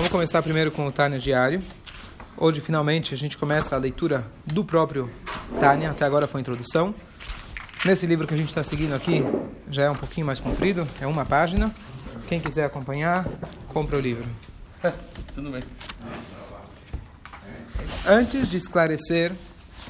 Vamos 0.00 0.10
começar 0.10 0.42
primeiro 0.42 0.72
com 0.72 0.84
o 0.88 0.90
Tânia 0.90 1.20
diário. 1.20 1.62
Hoje, 2.36 2.60
finalmente, 2.60 3.14
a 3.14 3.16
gente 3.16 3.38
começa 3.38 3.76
a 3.76 3.78
leitura 3.78 4.26
do 4.44 4.64
próprio 4.64 5.08
Tânia. 5.60 5.92
Até 5.92 6.04
agora 6.04 6.26
foi 6.26 6.40
a 6.40 6.42
introdução. 6.42 6.92
Nesse 7.84 8.04
livro 8.04 8.26
que 8.26 8.34
a 8.34 8.36
gente 8.36 8.48
está 8.48 8.64
seguindo 8.64 8.92
aqui, 8.92 9.22
já 9.70 9.84
é 9.84 9.90
um 9.90 9.94
pouquinho 9.94 10.26
mais 10.26 10.40
comprido, 10.40 10.84
é 11.00 11.06
uma 11.06 11.24
página. 11.24 11.72
Quem 12.26 12.40
quiser 12.40 12.64
acompanhar, 12.64 13.24
compra 13.68 13.96
o 13.96 14.00
livro. 14.00 14.28
Tudo 15.32 15.52
bem. 15.52 15.62
Antes 18.04 18.48
de 18.50 18.56
esclarecer, 18.56 19.30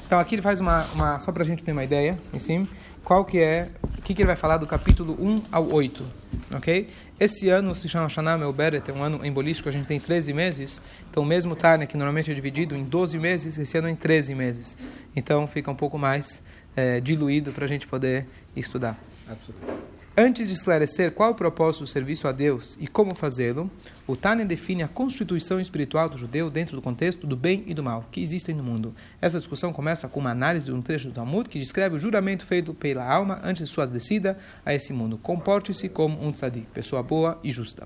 então 0.05 0.19
aqui 0.19 0.35
ele 0.35 0.43
faz 0.43 0.59
uma, 0.59 0.83
uma 0.93 1.19
só 1.19 1.31
para 1.31 1.41
a 1.41 1.45
gente 1.47 1.63
ter 1.63 1.71
uma 1.71 1.83
ideia, 1.83 2.19
em 2.31 2.37
cima, 2.37 2.67
qual 3.03 3.25
que 3.25 3.39
é, 3.39 3.71
que, 4.05 4.13
que 4.13 4.21
ele 4.21 4.27
vai 4.27 4.35
falar 4.35 4.57
do 4.57 4.67
capítulo 4.67 5.17
1 5.19 5.41
ao 5.51 5.67
8, 5.71 6.05
ok? 6.51 6.87
Esse 7.19 7.49
ano 7.49 7.73
se 7.73 7.89
chama 7.89 8.07
Shana 8.07 8.37
Melberet, 8.37 8.87
é 8.87 8.93
um 8.93 9.01
ano 9.01 9.25
embolístico, 9.25 9.67
a 9.67 9.71
gente 9.71 9.87
tem 9.87 9.99
13 9.99 10.31
meses, 10.31 10.79
então 11.09 11.25
mesmo 11.25 11.55
Tânia, 11.55 11.87
que 11.87 11.97
normalmente 11.97 12.29
é 12.29 12.33
dividido 12.33 12.75
em 12.75 12.83
12 12.83 13.17
meses, 13.17 13.57
esse 13.57 13.75
ano 13.77 13.87
é 13.87 13.91
em 13.91 13.95
13 13.95 14.35
meses, 14.35 14.77
então 15.15 15.47
fica 15.47 15.71
um 15.71 15.75
pouco 15.75 15.97
mais 15.97 16.41
é, 16.75 17.01
diluído 17.01 17.51
para 17.51 17.65
a 17.65 17.67
gente 17.67 17.87
poder 17.87 18.27
estudar. 18.55 18.95
Absolutamente. 19.27 19.94
Antes 20.17 20.47
de 20.47 20.53
esclarecer 20.53 21.11
qual 21.11 21.31
o 21.31 21.35
propósito 21.35 21.83
do 21.83 21.87
serviço 21.87 22.25
a 22.25 22.31
Deus 22.31 22.77
e 22.79 22.87
como 22.87 23.13
fazê-lo, 23.13 23.69
o 24.07 24.15
Tânia 24.15 24.45
define 24.45 24.81
a 24.81 24.87
constituição 24.87 25.59
espiritual 25.59 26.07
do 26.07 26.17
judeu 26.17 26.49
dentro 26.49 26.73
do 26.73 26.81
contexto 26.81 27.27
do 27.27 27.35
bem 27.35 27.65
e 27.67 27.73
do 27.73 27.83
mal 27.83 28.05
que 28.09 28.21
existem 28.21 28.55
no 28.55 28.63
mundo. 28.63 28.95
Essa 29.19 29.39
discussão 29.39 29.73
começa 29.73 30.07
com 30.07 30.21
uma 30.21 30.31
análise 30.31 30.67
de 30.67 30.71
um 30.71 30.81
trecho 30.81 31.09
do 31.09 31.13
Talmud 31.13 31.49
que 31.49 31.59
descreve 31.59 31.97
o 31.97 31.99
juramento 31.99 32.45
feito 32.45 32.73
pela 32.73 33.05
alma 33.05 33.41
antes 33.43 33.67
de 33.67 33.69
sua 33.69 33.85
descida 33.85 34.37
a 34.65 34.73
esse 34.73 34.93
mundo. 34.93 35.17
Comporte-se 35.17 35.89
como 35.89 36.25
um 36.25 36.31
tzadik, 36.31 36.67
pessoa 36.67 37.03
boa 37.03 37.37
e 37.43 37.51
justa. 37.51 37.85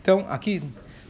Então, 0.00 0.26
aqui, 0.28 0.62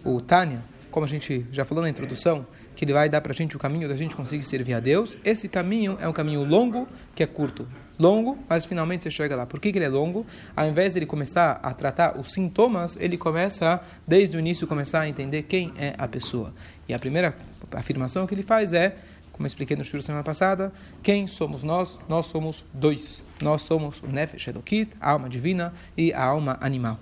o 0.02 0.19
Tânia, 0.22 0.62
como 0.94 1.04
a 1.04 1.08
gente 1.08 1.44
já 1.50 1.64
falou 1.64 1.82
na 1.82 1.90
introdução, 1.90 2.46
que 2.76 2.84
ele 2.84 2.92
vai 2.92 3.08
dar 3.08 3.20
para 3.20 3.32
a 3.32 3.34
gente 3.34 3.56
o 3.56 3.58
caminho 3.58 3.88
da 3.88 3.96
gente 3.96 4.14
conseguir 4.14 4.44
servir 4.44 4.74
a 4.74 4.78
Deus. 4.78 5.19
Esse 5.24 5.48
caminho 5.48 5.98
é 6.00 6.06
um 6.06 6.12
caminho 6.12 6.44
longo 6.44 6.86
que 7.16 7.20
é 7.20 7.27
curto 7.27 7.66
longo, 7.98 8.38
mas 8.48 8.64
finalmente 8.64 9.02
você 9.02 9.10
chega 9.10 9.34
lá. 9.34 9.44
Por 9.44 9.58
que, 9.58 9.72
que 9.72 9.78
ele 9.78 9.86
é 9.86 9.88
longo? 9.88 10.24
Ao 10.54 10.64
invés 10.69 10.92
de 10.92 11.00
ele 11.00 11.06
começar 11.06 11.58
a 11.64 11.74
tratar 11.74 12.16
os 12.16 12.32
sintomas, 12.32 12.96
ele 13.00 13.19
começa, 13.19 13.80
desde 14.06 14.36
o 14.36 14.38
início, 14.38 14.69
começar 14.69 15.00
a 15.00 15.08
entender 15.08 15.42
quem 15.42 15.72
é 15.77 15.96
a 15.98 16.06
pessoa. 16.06 16.54
E 16.88 16.94
a 16.94 16.98
primeira 16.98 17.34
afirmação 17.72 18.24
que 18.24 18.32
ele 18.32 18.44
faz 18.44 18.72
é, 18.72 18.94
como 19.32 19.47
eu 19.47 19.48
expliquei 19.48 19.76
no 19.76 19.82
show 19.82 20.00
semana 20.00 20.22
passada, 20.22 20.72
quem 21.02 21.26
somos 21.26 21.64
nós? 21.64 21.98
Nós 22.08 22.26
somos 22.26 22.64
dois. 22.72 23.24
Nós 23.42 23.62
somos 23.62 24.00
o 24.00 24.06
Nefesh 24.06 24.47
Elokit, 24.47 24.92
a 25.00 25.10
alma 25.10 25.28
divina, 25.28 25.74
e 25.97 26.12
a 26.12 26.22
alma 26.22 26.56
animal. 26.60 27.00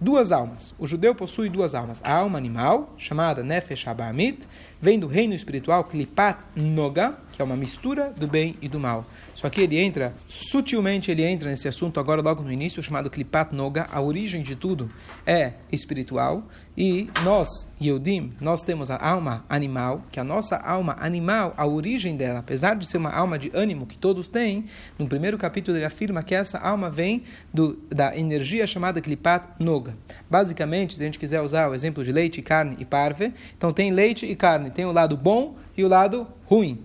Duas 0.00 0.30
almas. 0.30 0.72
O 0.78 0.86
judeu 0.86 1.12
possui 1.12 1.48
duas 1.48 1.74
almas. 1.74 2.00
A 2.04 2.12
alma 2.12 2.38
animal, 2.38 2.94
chamada 2.96 3.42
Nefesh 3.42 3.88
Abamit, 3.88 4.46
vem 4.80 4.96
do 4.96 5.08
reino 5.08 5.34
espiritual 5.34 5.82
Klipat 5.82 6.38
Noga, 6.54 7.18
que 7.32 7.42
é 7.42 7.44
uma 7.44 7.56
mistura 7.56 8.14
do 8.16 8.28
bem 8.28 8.56
e 8.62 8.68
do 8.68 8.78
mal. 8.78 9.04
Só 9.34 9.50
que 9.50 9.60
ele 9.60 9.76
entra, 9.76 10.14
sutilmente 10.28 11.10
ele 11.10 11.24
entra 11.24 11.50
nesse 11.50 11.66
assunto 11.66 11.98
agora 11.98 12.22
logo 12.22 12.44
no 12.44 12.52
início, 12.52 12.80
chamado 12.80 13.10
Klipat 13.10 13.52
Noga. 13.52 13.88
A 13.90 14.00
origem 14.00 14.42
de 14.42 14.54
tudo 14.54 14.88
é 15.26 15.54
espiritual. 15.72 16.44
E 16.76 17.10
nós, 17.24 17.48
Yehudim, 17.82 18.34
nós 18.40 18.62
temos 18.62 18.88
a 18.88 18.96
alma 18.96 19.44
animal, 19.48 20.04
que 20.12 20.20
a 20.20 20.24
nossa 20.24 20.56
alma 20.58 20.94
animal, 21.00 21.52
a 21.56 21.66
origem 21.66 22.16
dela, 22.16 22.38
apesar 22.38 22.76
de 22.76 22.86
ser 22.86 22.98
uma 22.98 23.10
alma 23.10 23.36
de 23.36 23.50
ânimo 23.52 23.84
que 23.84 23.98
todos 23.98 24.28
têm, 24.28 24.66
no 24.96 25.08
primeiro 25.08 25.36
capítulo 25.36 25.76
ele 25.76 25.84
afirma 25.84 26.22
que 26.22 26.36
essa 26.36 26.56
alma 26.56 26.88
vem 26.88 27.24
do, 27.52 27.76
da 27.88 28.16
energia 28.16 28.64
chamada 28.64 29.00
Klipat 29.00 29.44
Noga. 29.58 29.87
Basicamente, 30.28 30.96
se 30.96 31.02
a 31.02 31.04
gente 31.04 31.18
quiser 31.18 31.40
usar 31.40 31.68
o 31.68 31.74
exemplo 31.74 32.04
de 32.04 32.12
leite, 32.12 32.42
carne 32.42 32.76
e 32.78 32.84
parve, 32.84 33.32
então 33.56 33.72
tem 33.72 33.90
leite 33.90 34.26
e 34.26 34.34
carne, 34.34 34.70
tem 34.70 34.84
o 34.84 34.92
lado 34.92 35.16
bom 35.16 35.56
e 35.76 35.84
o 35.84 35.88
lado 35.88 36.26
ruim. 36.44 36.82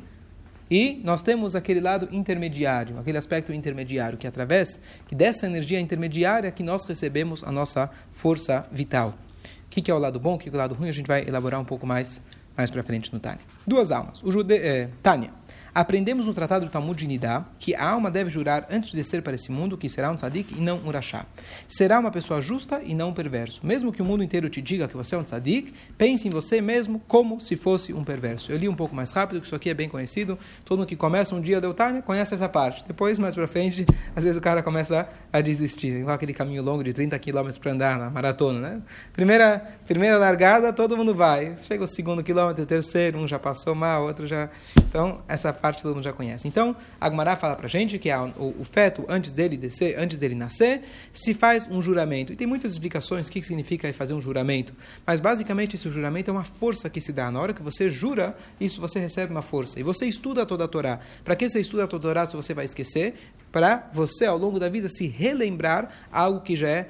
E 0.70 1.00
nós 1.04 1.22
temos 1.22 1.56
aquele 1.56 1.80
lado 1.80 2.08
intermediário, 2.12 2.98
aquele 2.98 3.18
aspecto 3.18 3.54
intermediário, 3.54 4.18
que 4.18 4.26
é 4.26 4.30
através 4.30 4.80
que 5.08 5.14
dessa 5.14 5.46
energia 5.46 5.80
intermediária 5.80 6.52
que 6.52 6.64
nós 6.64 6.86
recebemos 6.86 7.44
a 7.44 7.52
nossa 7.52 7.90
força 8.12 8.66
vital. 8.72 9.14
O 9.66 9.70
que, 9.70 9.82
que 9.82 9.92
é 9.92 9.94
o 9.94 10.00
lado 10.00 10.20
bom, 10.20 10.36
o 10.36 10.38
que 10.38 10.50
é 10.50 10.52
o 10.52 10.56
lado 10.56 10.74
ruim, 10.74 10.90
a 10.90 10.94
gente 10.94 11.08
vai 11.08 11.28
elaborar 11.28 11.60
um 11.60 11.66
pouco 11.66 11.86
mais 11.86 12.22
mais 12.56 12.70
para 12.70 12.84
frente 12.84 13.12
no 13.12 13.20
Tânia. 13.20 13.42
Duas 13.66 13.92
almas. 13.92 14.22
O 14.24 14.32
jude... 14.32 14.56
É, 14.56 14.90
Tânia. 15.02 15.32
Aprendemos 15.76 16.28
no 16.28 16.36
Tratado 16.36 16.66
do 16.66 16.72
Talmud 16.72 17.00
de 17.00 17.08
Nidá 17.08 17.46
que 17.58 17.74
a 17.74 17.90
alma 17.90 18.12
deve 18.12 18.30
jurar 18.30 18.68
antes 18.70 18.92
de 18.92 18.96
descer 18.96 19.24
para 19.24 19.34
esse 19.34 19.52
mundo 19.52 19.76
que 19.76 19.90
será 19.90 20.12
um 20.12 20.16
tzadik 20.16 20.54
e 20.54 20.62
não 20.62 20.78
um 20.78 20.92
rachá. 20.92 21.26
Será 21.68 21.98
uma 22.00 22.12
pessoa 22.12 22.40
justa 22.44 22.80
e 22.86 22.94
não 22.94 23.10
um 23.10 23.14
perverso. 23.14 23.60
Mesmo 23.66 23.92
que 23.92 24.00
o 24.00 24.06
mundo 24.06 24.24
inteiro 24.24 24.48
te 24.50 24.62
diga 24.62 24.88
que 24.88 24.96
você 24.96 25.16
é 25.16 25.18
um 25.18 25.24
tzadik, 25.24 25.74
pense 25.98 26.28
em 26.28 26.32
você 26.32 26.62
mesmo 26.62 27.00
como 27.08 27.42
se 27.42 27.56
fosse 27.56 27.92
um 27.92 28.04
perverso. 28.04 28.52
Eu 28.52 28.58
li 28.58 28.70
um 28.70 28.76
pouco 28.76 28.96
mais 28.96 29.12
rápido, 29.12 29.42
que 29.42 29.48
isso 29.48 29.56
aqui 29.56 29.72
é 29.72 29.74
bem 29.74 29.90
conhecido. 29.90 30.38
Todo 30.64 30.78
mundo 30.78 30.88
que 30.88 30.96
começa 30.96 31.34
um 31.34 31.42
dia 31.42 31.60
do 31.60 31.74
Tânia 31.74 32.04
conhece 32.04 32.36
essa 32.36 32.48
parte. 32.48 32.86
Depois, 32.86 33.18
mais 33.18 33.34
para 33.34 33.48
frente, 33.48 33.84
às 34.16 34.24
vezes 34.24 34.38
o 34.38 34.42
cara 34.42 34.62
começa 34.62 35.10
a 35.32 35.42
desistir. 35.42 36.02
Igual 36.02 36.14
aquele 36.14 36.34
caminho 36.36 36.62
longo 36.62 36.84
de 36.84 36.94
30 36.94 37.18
quilômetros 37.18 37.58
para 37.58 37.72
andar 37.72 37.98
na 37.98 38.12
maratona, 38.12 38.60
né? 38.60 38.82
Primeira, 39.12 39.74
primeira 39.88 40.20
largada, 40.20 40.72
todo 40.72 40.96
mundo 40.96 41.16
vai. 41.16 41.56
Chega 41.56 41.84
o 41.84 41.88
segundo 41.88 42.22
quilômetro, 42.22 42.62
o 42.62 42.68
terceiro, 42.68 43.18
um 43.18 43.28
já 43.28 43.40
passou 43.40 43.74
mal, 43.74 44.04
outro 44.04 44.28
já... 44.28 44.52
Então, 44.88 45.24
essa 45.28 45.52
parte 45.64 45.82
todo 45.82 45.96
mundo 45.96 46.04
já 46.04 46.12
conhece. 46.12 46.46
Então, 46.46 46.76
a 47.00 47.06
Agmará 47.06 47.38
fala 47.38 47.56
pra 47.56 47.70
gente 47.70 47.98
que 47.98 48.12
a, 48.12 48.22
o, 48.22 48.54
o, 48.60 48.66
feto, 48.66 49.06
antes 49.08 49.34
dele 49.34 49.56
descer, 49.56 49.98
antes 49.98 50.18
dele 50.18 50.36
nascer, 50.36 50.82
se 51.14 51.34
faz 51.34 51.66
um 51.72 51.82
juramento. 51.82 52.34
E 52.34 52.36
tem 52.36 52.46
muitas 52.46 52.74
explicações 52.74 53.30
o 53.30 53.32
que 53.32 53.42
significa 53.42 53.92
fazer 53.94 54.14
um 54.14 54.20
juramento. 54.20 54.74
Mas, 55.08 55.22
basicamente, 55.22 55.78
esse 55.78 55.90
juramento 55.90 56.30
é 56.30 56.34
uma 56.34 56.44
força 56.44 56.90
que 56.90 57.00
se 57.00 57.14
dá. 57.14 57.32
Na 57.32 57.40
hora 57.40 57.54
que 57.54 57.64
você 57.64 57.90
jura, 57.90 58.36
isso 58.60 58.82
você 58.82 59.00
recebe 59.00 59.32
uma 59.32 59.42
força. 59.42 59.80
E 59.80 59.84
você 59.84 60.06
estuda 60.06 60.46
toda 60.46 60.66
a 60.66 60.68
Torá. 60.68 61.00
Para 61.24 61.34
que 61.34 61.48
você 61.48 61.62
estuda 61.62 61.88
toda 61.88 62.10
a 62.10 62.10
Torá 62.10 62.28
se 62.28 62.36
você 62.36 62.54
vai 62.54 62.66
esquecer? 62.66 63.14
Para 63.50 63.90
você, 63.94 64.26
ao 64.26 64.38
longo 64.38 64.60
da 64.60 64.68
vida, 64.68 64.90
se 64.90 65.08
relembrar 65.08 66.10
algo 66.12 66.42
que 66.42 66.58
já 66.58 66.68
é 66.68 66.90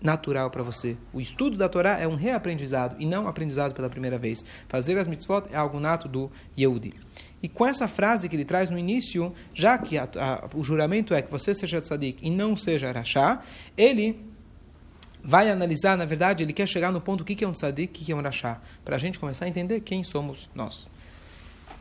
natural 0.00 0.50
para 0.50 0.62
você. 0.62 0.96
O 1.12 1.20
estudo 1.20 1.56
da 1.56 1.68
Torá 1.68 1.98
é 1.98 2.06
um 2.06 2.14
reaprendizado 2.14 2.96
e 2.98 3.06
não 3.06 3.26
aprendizado 3.26 3.74
pela 3.74 3.88
primeira 3.88 4.18
vez. 4.18 4.44
Fazer 4.68 4.98
as 4.98 5.06
mitzvot 5.06 5.44
é 5.50 5.56
algo 5.56 5.80
nato 5.80 6.08
do 6.08 6.30
Yehudi. 6.58 6.94
E 7.42 7.48
com 7.48 7.66
essa 7.66 7.88
frase 7.88 8.28
que 8.28 8.36
ele 8.36 8.44
traz 8.44 8.70
no 8.70 8.78
início, 8.78 9.32
já 9.54 9.78
que 9.78 9.98
a, 9.98 10.08
a, 10.16 10.48
o 10.54 10.62
juramento 10.62 11.14
é 11.14 11.22
que 11.22 11.30
você 11.30 11.54
seja 11.54 11.80
tzadik 11.80 12.26
e 12.26 12.30
não 12.30 12.56
seja 12.56 12.90
rachá, 12.92 13.42
ele 13.76 14.18
vai 15.22 15.50
analisar, 15.50 15.96
na 15.96 16.04
verdade, 16.04 16.42
ele 16.42 16.52
quer 16.52 16.68
chegar 16.68 16.92
no 16.92 17.00
ponto 17.00 17.22
o 17.22 17.24
que 17.24 17.44
é 17.44 17.48
um 17.48 17.52
tzadik, 17.52 18.00
o 18.00 18.04
que 18.04 18.12
é 18.12 18.14
um 18.14 18.22
rachá, 18.22 18.60
para 18.84 18.96
a 18.96 18.98
gente 18.98 19.18
começar 19.18 19.44
a 19.44 19.48
entender 19.48 19.80
quem 19.80 20.04
somos 20.04 20.48
nós. 20.54 20.88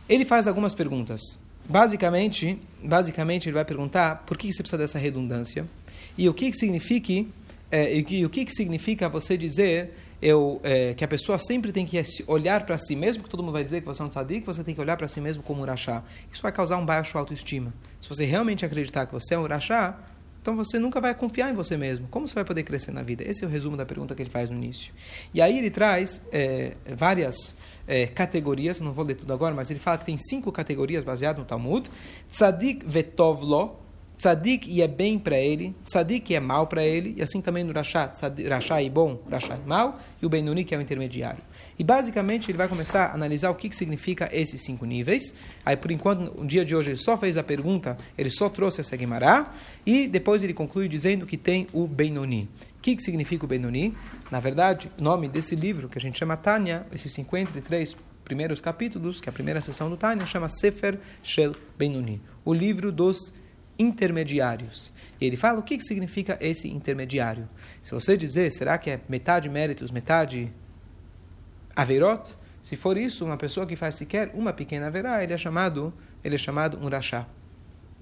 Ele 0.09 0.26
faz 0.26 0.47
algumas 0.47 0.74
perguntas. 0.74 1.22
Basicamente, 1.68 2.59
basicamente 2.84 3.47
ele 3.47 3.56
vai 3.56 3.66
perguntar 3.66 4.24
por 4.26 4.38
que 4.38 4.52
você 4.52 4.62
precisa 4.62 4.78
dessa 4.78 5.00
redundância 5.00 5.68
e 6.16 6.30
o 6.30 6.34
que, 6.34 6.52
que 6.52 6.58
significa 6.58 7.26
é, 7.72 7.98
e 7.98 8.26
o 8.26 8.30
que, 8.30 8.46
que 8.46 8.52
significa 8.53 9.09
você 9.09 9.38
dizer 9.38 9.94
eu, 10.22 10.59
é, 10.64 10.94
que 10.94 11.03
a 11.03 11.08
pessoa 11.08 11.38
sempre 11.38 11.72
tem 11.72 11.86
que 11.86 12.02
olhar 12.28 12.66
para 12.66 12.78
si 12.78 12.96
mesmo, 12.96 13.24
que 13.24 13.30
todo 13.30 13.44
mundo 13.44 13.53
vai 13.53 13.64
dizer 13.64 13.81
que 13.81 13.88
você 13.88 14.02
é 14.02 14.06
um 14.06 14.09
tzadik, 14.09 14.46
você 14.46 14.64
tem 14.64 14.74
que 14.74 14.81
olhar 14.81 14.98
para 14.98 15.08
si 15.08 15.20
mesmo 15.20 15.44
como 15.44 15.59
um 15.59 15.64
urachá. 15.64 16.03
Isso 16.31 16.42
vai 16.42 16.52
causar 16.52 16.78
um 16.78 16.86
baixo 16.86 17.18
autoestima. 17.18 17.74
Se 18.02 18.09
você 18.09 18.26
realmente 18.26 18.66
acreditar 18.66 19.06
que 19.06 19.14
você 19.14 19.36
é 19.36 19.38
um 19.38 19.44
urachá, 19.44 20.00
então 20.42 20.56
você 20.56 20.78
nunca 20.78 21.02
vai 21.02 21.14
confiar 21.16 21.50
em 21.50 21.53
você 21.53 21.76
mesmo. 21.76 22.08
Como 22.08 22.28
você 22.28 22.36
vai 22.36 22.46
poder 22.46 22.64
crescer 22.64 22.92
na 22.92 23.02
vida? 23.02 23.24
Esse 23.28 23.44
é 23.44 23.48
o 23.48 23.50
resumo 23.50 23.76
da 23.76 23.86
pergunta 23.86 24.14
que 24.14 24.22
ele 24.22 24.30
faz 24.30 24.47
no 24.50 24.56
início. 24.56 24.94
E 25.34 25.42
aí 25.42 25.58
ele 25.58 25.72
traz 25.72 26.22
é, 26.32 26.74
várias 26.96 27.56
é, 27.88 28.06
categorias, 28.06 28.80
não 28.80 28.92
vou 28.92 29.03
ler 29.03 29.16
tudo 29.16 29.34
agora, 29.34 29.56
mas 29.56 29.72
ele 29.72 29.80
fala 29.80 29.97
que 29.97 30.06
tem 30.06 30.18
cinco 30.18 30.52
categorias 30.52 31.03
baseadas 31.03 31.40
no 31.40 31.46
Talmud. 31.46 31.90
Tzadik 32.30 32.86
vetovlo, 32.86 33.76
Tzadik 34.18 34.70
e 34.70 34.81
é 34.81 34.88
bem 34.88 35.20
para 35.20 35.38
ele, 35.38 35.76
Tzadik 35.84 36.34
é 36.34 36.40
mal 36.40 36.68
para 36.68 36.84
ele, 36.84 37.16
e 37.18 37.22
assim 37.22 37.42
também 37.42 37.64
no 37.64 37.74
Rashá, 37.74 38.12
Rashá 38.50 38.81
é 38.81 38.90
bom, 38.90 39.22
Rashá 39.30 39.56
é 39.56 39.68
mal, 39.68 40.00
e 40.22 40.26
o 40.26 40.30
Benuni 40.30 40.64
que 40.64 40.74
é 40.74 40.78
o 40.78 40.81
intermediário. 40.81 41.44
E 41.78 41.84
basicamente 41.84 42.50
ele 42.50 42.58
vai 42.58 42.70
começar 42.70 43.08
a 43.08 43.14
analisar 43.14 43.50
o 43.50 43.56
que, 43.56 43.67
que 43.67 43.76
significa 43.76 44.29
esses 44.32 44.62
cinco 44.62 44.85
níveis. 44.85 45.34
Aí 45.66 45.76
por 45.76 45.91
enquanto, 45.91 46.40
no 46.40 46.47
dia 46.47 46.64
de 46.64 46.73
hoje 46.73 46.91
ele 46.91 46.97
só 46.97 47.17
fez 47.17 47.35
a 47.38 47.44
pergunta, 47.44 47.97
ele 48.17 48.29
só 48.29 48.47
trouxe 48.47 48.79
essa 48.79 48.96
Guimará, 48.96 49.53
e 49.85 50.08
depois 50.08 50.41
ele 50.44 50.53
conclui 50.53 50.88
dizendo 50.88 51.26
que 51.26 51.38
tem 51.38 51.67
o 51.73 51.85
Benoni. 51.85 52.50
O 52.78 52.82
que, 52.82 52.96
que 52.96 53.02
significa 53.02 53.44
o 53.44 53.47
Benoni? 53.47 53.94
Na 54.32 54.40
verdade, 54.40 54.90
o 54.97 55.03
nome 55.03 55.28
desse 55.28 55.56
livro 55.56 55.90
que 55.90 55.97
a 55.97 56.02
gente 56.02 56.17
chama 56.17 56.38
Tânia, 56.38 56.85
esses 56.94 57.12
53 57.14 57.96
primeiros 58.23 58.62
capítulos, 58.62 59.20
que 59.20 59.28
é 59.28 59.32
a 59.32 59.34
primeira 59.34 59.62
sessão 59.62 59.90
do 59.90 59.97
Tânia, 59.97 60.26
chama 60.26 60.47
Sefer 60.47 61.00
Shel 61.22 61.56
Benoni, 61.78 62.22
o 62.44 62.53
livro 62.53 62.91
dos 62.91 63.34
intermediários. 63.78 64.92
E 65.20 65.26
ele 65.26 65.38
fala 65.38 65.60
o 65.60 65.64
que, 65.64 65.78
que 65.78 65.84
significa 65.84 66.38
esse 66.42 66.68
intermediário. 66.68 67.48
Se 67.82 67.94
você 67.94 68.18
dizer, 68.18 68.52
será 68.52 68.78
que 68.78 68.90
é 68.90 69.00
metade 69.08 69.50
méritos, 69.50 69.92
metade 69.92 70.52
averot? 71.76 72.36
Se 72.64 72.76
for 72.76 72.98
isso, 72.98 73.24
uma 73.24 73.38
pessoa 73.38 73.66
que 73.66 73.76
faz 73.76 73.96
sequer 73.96 74.32
uma 74.34 74.52
pequena 74.52 74.88
haverá, 74.88 75.24
ele 75.24 75.34
é 75.34 75.38
chamado, 75.38 75.94
ele 76.24 76.36
é 76.36 76.38
chamado 76.38 76.80
um 76.82 76.90
rachá. 76.90 77.28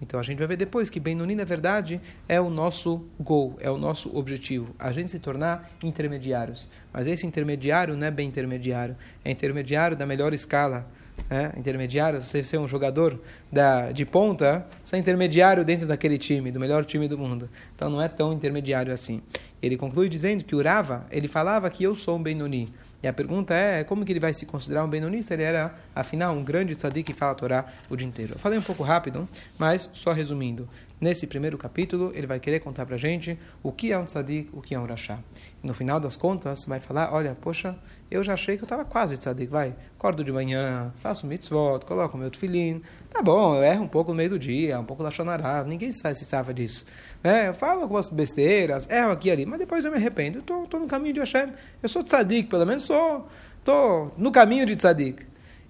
Então 0.02 0.20
a 0.20 0.24
gente 0.24 0.38
vai 0.38 0.48
ver 0.48 0.58
depois 0.58 0.90
que 0.90 1.00
Benoni, 1.00 1.36
na 1.36 1.46
verdade, 1.46 2.02
é 2.28 2.40
o 2.40 2.50
nosso 2.50 3.06
goal, 3.20 3.56
é 3.60 3.70
o 3.70 3.78
nosso 3.78 4.16
objetivo. 4.16 4.76
A 4.78 4.92
gente 4.92 5.10
se 5.10 5.20
tornar 5.20 5.72
intermediários. 5.82 6.70
Mas 6.92 7.08
esse 7.08 7.26
intermediário 7.26 7.96
não 7.96 8.08
é 8.08 8.12
bem 8.12 8.28
intermediário, 8.28 8.98
é 9.24 9.32
intermediário 9.32 9.96
da 9.96 10.06
melhor 10.06 10.34
escala. 10.34 10.88
É, 11.30 11.58
intermediário, 11.58 12.22
você 12.22 12.44
ser 12.44 12.60
um 12.60 12.68
jogador 12.68 13.20
da, 13.52 13.92
de 13.92 14.06
ponta, 14.06 14.68
você 14.84 14.98
é 14.98 15.00
intermediário 15.00 15.64
dentro 15.64 15.88
daquele 15.88 16.18
time, 16.18 16.52
do 16.52 16.60
melhor 16.60 16.86
time 16.86 17.08
do 17.08 17.18
mundo. 17.18 17.50
Então 17.76 17.90
não 17.90 18.02
é 18.02 18.08
tão 18.08 18.34
intermediário 18.34 18.94
assim. 18.94 19.22
Ele 19.62 19.78
conclui 19.78 20.10
dizendo 20.10 20.44
que 20.44 20.56
o 20.56 20.62
Rava, 20.62 21.08
ele 21.10 21.28
falava 21.28 21.70
que 21.70 21.84
eu 21.84 21.96
sou 21.96 22.18
um 22.18 22.22
Benoni. 22.22 22.70
E 23.02 23.08
a 23.08 23.12
pergunta 23.12 23.54
é, 23.54 23.84
como 23.84 24.06
que 24.06 24.14
ele 24.14 24.20
vai 24.20 24.34
se 24.34 24.46
considerar 24.46 24.84
um 24.84 24.90
Benoni 24.90 25.22
se 25.22 25.34
ele 25.34 25.44
era, 25.44 25.76
afinal, 25.94 26.34
um 26.34 26.44
grande 26.44 26.74
tzadik 26.74 27.12
que 27.12 27.18
fala 27.18 27.34
a 27.34 27.36
Torá 27.36 27.66
o 27.90 27.98
dia 27.98 28.08
inteiro? 28.08 28.34
Eu 28.36 28.40
falei 28.40 28.58
um 28.58 28.62
pouco 28.62 28.82
rápido, 28.82 29.28
mas 29.58 29.90
só 29.92 30.14
resumindo. 30.14 30.70
Nesse 31.04 31.28
primeiro 31.28 31.58
capítulo, 31.58 32.14
ele 32.16 32.26
vai 32.26 32.40
querer 32.40 32.62
contar 32.62 32.86
pra 32.86 32.96
gente 32.96 33.38
o 33.62 33.74
que 33.74 33.92
é 33.92 33.98
um 33.98 34.06
tzadik, 34.06 34.50
o 34.54 34.62
que 34.62 34.74
é 34.74 34.80
um 34.80 34.86
rachá. 34.86 35.20
No 35.62 35.74
final 35.74 36.00
das 36.00 36.16
contas, 36.16 36.64
vai 36.64 36.80
falar, 36.80 37.14
olha, 37.14 37.36
poxa, 37.36 37.76
eu 38.10 38.24
já 38.24 38.36
achei 38.36 38.56
que 38.56 38.64
eu 38.64 38.66
estava 38.66 38.86
quase 38.86 39.18
tzadik, 39.18 39.52
vai. 39.52 39.76
Acordo 40.00 40.24
de 40.24 40.32
manhã, 40.32 40.94
faço 41.00 41.28
mitzvot, 41.28 41.86
coloco 41.86 42.18
meu 42.18 42.32
tefilim. 42.32 42.82
Tá 43.12 43.22
bom, 43.22 43.54
eu 43.54 43.64
erro 43.64 43.84
um 43.84 43.88
pouco 43.90 44.12
no 44.12 44.16
meio 44.16 44.30
do 44.30 44.40
dia, 44.40 44.80
um 44.80 44.86
pouco 44.86 45.04
da 45.04 45.12
shonará, 45.12 45.66
ninguém 45.66 45.92
sabe 45.92 46.16
se 46.16 46.24
sabe 46.24 46.54
disso. 46.54 46.86
Né? 47.22 47.50
Eu 47.50 47.54
falo 47.54 47.82
algumas 47.82 48.08
besteiras, 48.08 48.88
erro 48.90 49.12
aqui 49.12 49.28
e 49.28 49.32
ali, 49.32 49.46
mas 49.46 49.60
depois 49.60 49.84
eu 49.84 49.92
me 49.92 49.98
arrependo. 49.98 50.38
Eu 50.38 50.64
estou 50.64 50.80
no 50.80 50.88
caminho 50.88 51.16
de 51.16 51.20
Hashem. 51.20 51.52
Eu 51.82 51.90
sou 51.90 52.02
tzadik, 52.02 52.48
pelo 52.48 52.66
menos 52.66 52.84
sou, 52.84 53.28
estou 53.60 54.14
no 54.18 54.32
caminho 54.32 54.66
de 54.66 54.78
tzadik. 54.78 55.26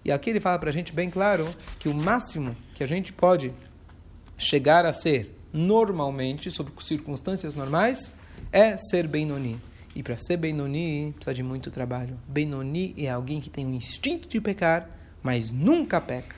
E 0.06 0.12
aqui 0.12 0.30
ele 0.30 0.40
fala 0.40 0.60
para 0.60 0.70
a 0.70 0.74
gente 0.74 0.94
bem 0.94 1.10
claro 1.10 1.48
que 1.80 1.90
o 1.90 1.94
máximo 1.94 2.56
que 2.76 2.84
a 2.84 2.88
gente 2.88 3.12
pode 3.12 3.52
chegar 4.38 4.86
a 4.86 4.94
ser 4.94 5.36
normalmente, 5.52 6.50
sob 6.50 6.72
circunstâncias 6.80 7.54
normais, 7.54 8.12
é 8.52 8.76
ser 8.78 9.08
Benoni. 9.08 9.60
E 9.96 10.02
para 10.02 10.18
ser 10.18 10.38
Benoni, 10.38 11.14
precisa 11.16 11.34
de 11.34 11.44
muito 11.44 11.70
trabalho. 11.70 12.18
Benoni 12.28 12.96
é 12.98 13.10
alguém 13.10 13.40
que 13.40 13.50
tem 13.50 13.66
o 13.66 13.74
instinto 13.74 14.28
de 14.28 14.42
pecar, 14.42 14.90
mas 15.22 15.52
nunca 15.52 16.02
peca. 16.02 16.36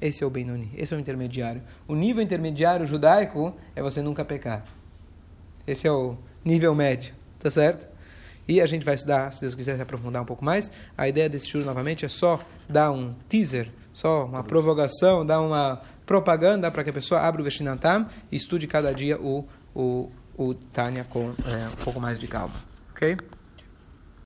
Esse 0.00 0.22
é 0.22 0.26
o 0.26 0.30
Benoni, 0.30 0.70
esse 0.76 0.94
é 0.94 0.96
o 0.96 1.00
intermediário. 1.00 1.62
O 1.86 1.94
nível 1.94 2.22
intermediário 2.22 2.86
judaico 2.86 3.54
é 3.74 3.82
você 3.82 4.00
nunca 4.00 4.24
pecar. 4.24 4.64
Esse 5.66 5.86
é 5.86 5.92
o 5.92 6.16
nível 6.44 6.74
médio, 6.74 7.14
tá 7.38 7.50
certo? 7.50 7.88
E 8.48 8.60
a 8.60 8.66
gente 8.66 8.84
vai 8.84 8.94
estudar, 8.94 9.30
se 9.32 9.42
Deus 9.42 9.54
quiser 9.54 9.76
se 9.76 9.82
aprofundar 9.82 10.22
um 10.22 10.24
pouco 10.24 10.44
mais. 10.44 10.70
A 10.96 11.06
ideia 11.06 11.28
desse 11.28 11.48
show 11.48 11.60
novamente 11.62 12.04
é 12.04 12.08
só 12.08 12.40
dar 12.68 12.90
um 12.90 13.14
teaser, 13.28 13.70
só 13.92 14.24
uma 14.24 14.42
provocação, 14.42 15.24
dar 15.24 15.40
uma 15.40 15.82
propaganda 16.10 16.72
para 16.72 16.82
que 16.82 16.90
a 16.90 16.92
pessoa 16.92 17.20
abra 17.20 17.40
o 17.40 17.44
Vestinantam 17.44 18.04
e 18.32 18.36
estude 18.36 18.66
cada 18.66 18.92
dia 18.92 19.16
o, 19.16 19.46
o, 19.72 20.10
o 20.36 20.54
Tânia 20.54 21.04
com 21.08 21.32
é, 21.46 21.68
um 21.68 21.84
pouco 21.84 22.00
mais 22.00 22.18
de 22.18 22.26
calma. 22.26 22.54
Ok? 22.90 23.16